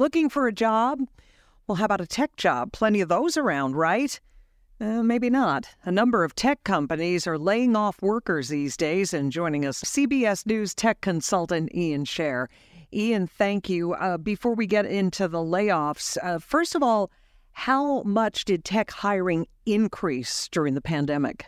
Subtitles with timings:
[0.00, 1.00] Looking for a job?
[1.66, 2.72] Well, how about a tech job?
[2.72, 4.18] Plenty of those around, right?
[4.80, 5.68] Uh, maybe not.
[5.84, 10.46] A number of tech companies are laying off workers these days, and joining us, CBS
[10.46, 12.46] News tech consultant Ian Sherr.
[12.94, 13.92] Ian, thank you.
[13.92, 17.10] Uh, before we get into the layoffs, uh, first of all,
[17.52, 21.44] how much did tech hiring increase during the pandemic?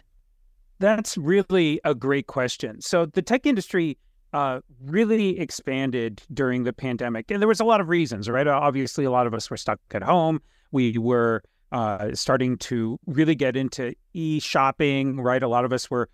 [0.78, 2.82] That's really a great question.
[2.82, 3.96] So, the tech industry
[4.32, 7.30] uh, really expanded during the pandemic.
[7.30, 8.46] And there was a lot of reasons, right?
[8.46, 10.40] Obviously, a lot of us were stuck at home.
[10.70, 15.42] We were uh, starting to really get into e shopping, right?
[15.42, 16.08] A lot of us were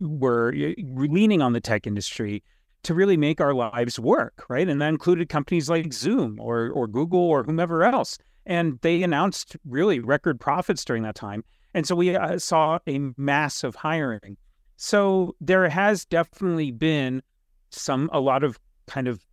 [0.00, 2.42] were leaning on the tech industry
[2.82, 4.68] to really make our lives work, right?
[4.68, 8.18] And that included companies like Zoom or or Google or whomever else.
[8.46, 11.44] And they announced really record profits during that time.
[11.74, 14.38] And so we uh, saw a massive hiring.
[14.76, 17.22] So there has definitely been
[17.70, 19.24] some a lot of kind of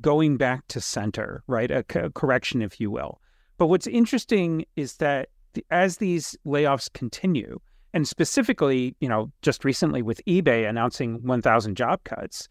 [0.00, 1.70] going back to center, right?
[1.70, 3.20] A, correction, if you will.
[3.56, 7.58] But what's interesting is that the, as these layoffs continue,
[7.94, 12.48] and specifically, you know, just recently with eBay announcing 1,000 job cuts,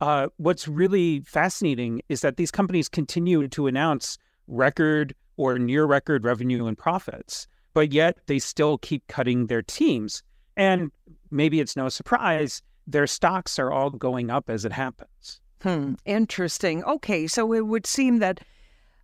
[0.00, 6.24] uh, what's really fascinating is that these companies continue to announce record or near record
[6.24, 10.22] revenue and profits, but yet they still keep cutting their teams.
[10.56, 10.90] And
[11.30, 15.40] maybe it's no surprise their stocks are all going up as it happens.
[15.62, 16.82] Hmm, interesting.
[16.84, 18.40] Okay, so it would seem that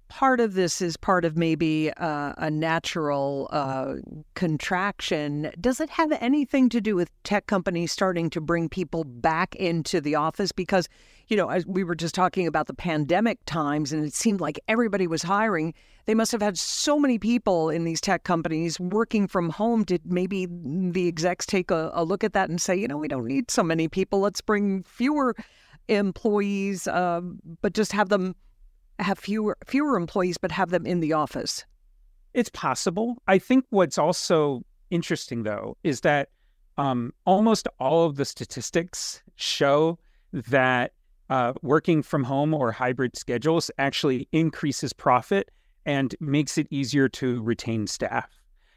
[0.09, 3.95] part of this is part of maybe uh, a natural uh,
[4.35, 5.51] contraction.
[5.61, 10.01] Does it have anything to do with tech companies starting to bring people back into
[10.01, 10.53] the office?
[10.53, 10.89] Because,
[11.29, 14.61] you know, as we were just talking about the pandemic times, and it seemed like
[14.69, 15.75] everybody was hiring.
[16.07, 19.85] They must have had so many people in these tech companies working from home.
[19.85, 23.09] Did maybe the execs take a, a look at that and say, you know, we
[23.09, 24.21] don't need so many people.
[24.21, 25.35] Let's bring fewer
[25.89, 27.21] employees, uh,
[27.63, 28.35] but just have them
[28.99, 31.65] have fewer fewer employees but have them in the office?
[32.33, 33.17] It's possible.
[33.29, 36.29] I think what's also interesting though is that
[36.77, 39.99] um, almost all of the statistics show
[40.33, 40.93] that
[41.31, 45.51] uh, working from home or hybrid schedules actually increases profit
[45.87, 48.29] and makes it easier to retain staff.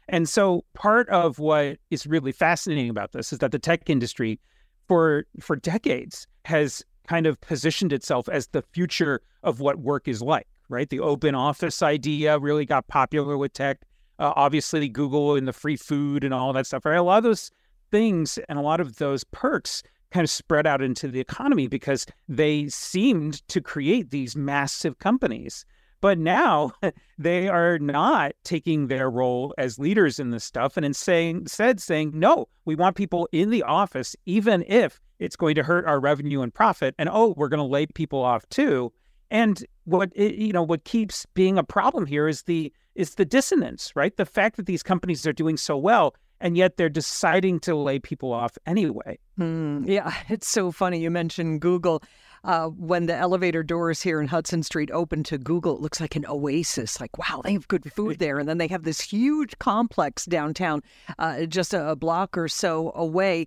[0.08, 4.40] And so part of what is really fascinating about this is that the tech industry
[4.86, 10.20] for for decades has kind of positioned itself as the future of what work is
[10.20, 10.90] like, right?
[10.90, 13.80] The open office idea really got popular with tech.
[14.18, 16.96] Uh, obviously, Google and the free food and all that stuff, right?
[16.96, 17.50] A lot of those
[17.90, 22.04] things and a lot of those perks kind of spread out into the economy because
[22.28, 25.64] they seemed to create these massive companies.
[26.00, 26.72] But now
[27.18, 31.80] they are not taking their role as leaders in this stuff and in saying, said
[31.80, 36.00] saying, no, we want people in the office, even if it's going to hurt our
[36.00, 36.94] revenue and profit.
[36.98, 38.92] And oh, we're going to lay people off too.
[39.30, 43.92] And what you know, what keeps being a problem here is the is the dissonance,
[43.94, 44.16] right?
[44.16, 47.98] The fact that these companies are doing so well and yet they're deciding to lay
[47.98, 49.18] people off anyway.
[49.38, 51.00] Mm, yeah, it's so funny.
[51.00, 52.02] You mentioned Google.
[52.44, 56.16] Uh, when the elevator doors here in Hudson Street open to Google, it looks like
[56.16, 57.00] an oasis.
[57.00, 58.38] Like, wow, they have good food there.
[58.38, 60.82] And then they have this huge complex downtown,
[61.18, 63.46] uh, just a, a block or so away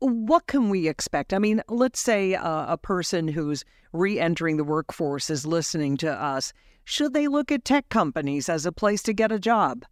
[0.00, 1.34] what can we expect?
[1.34, 6.12] I mean, let's say uh, a person who's re entering the workforce is listening to
[6.12, 6.52] us.
[6.84, 9.84] Should they look at tech companies as a place to get a job?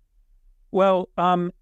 [0.70, 1.53] Well, um,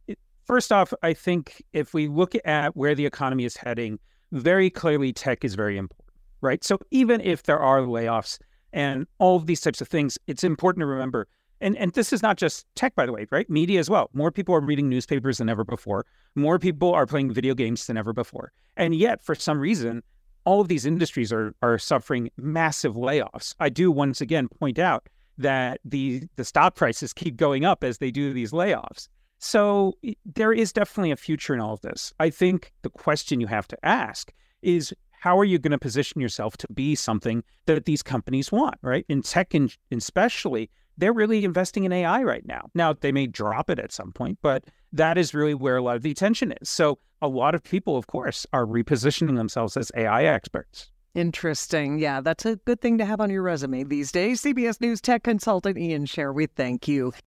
[0.44, 3.98] first off, I think if we look at where the economy is heading,
[4.32, 6.03] very clearly tech is very important,
[6.44, 6.62] right?
[6.62, 8.38] So even if there are layoffs
[8.72, 11.27] and all of these types of things, it's important to remember
[11.60, 13.49] and and this is not just tech, by the way, right?
[13.49, 14.10] Media as well.
[14.12, 16.04] More people are reading newspapers than ever before.
[16.34, 18.53] More people are playing video games than ever before.
[18.77, 20.03] And yet, for some reason,
[20.44, 23.54] all of these industries are are suffering massive layoffs.
[23.60, 27.99] I do once again point out that the the stock prices keep going up as
[27.99, 29.09] they do these layoffs.
[29.38, 29.94] So
[30.25, 32.12] there is definitely a future in all of this.
[32.19, 36.20] I think the question you have to ask is how are you going to position
[36.20, 39.06] yourself to be something that these companies want, right?
[39.08, 40.68] In tech, and especially,
[40.98, 42.68] they're really investing in AI right now.
[42.74, 45.97] Now, they may drop it at some point, but that is really where a lot
[45.97, 46.68] of the attention is.
[46.68, 50.91] So, a lot of people, of course, are repositioning themselves as AI experts.
[51.15, 51.98] Interesting.
[51.98, 54.42] Yeah, that's a good thing to have on your resume these days.
[54.42, 57.15] CBS News tech consultant Ian Sherr, we thank you.